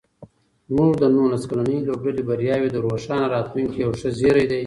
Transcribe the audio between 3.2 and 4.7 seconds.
راتلونکي یو ښه زېری دی.